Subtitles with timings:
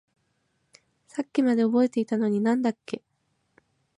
[1.05, 3.03] さっきまで覚えていたのに何だっけ？